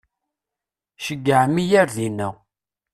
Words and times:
Ceyyɛem-iyi 1.05 1.75
ar 1.81 1.89
dina. 1.95 2.29